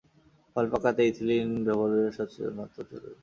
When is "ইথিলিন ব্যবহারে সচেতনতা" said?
1.09-2.81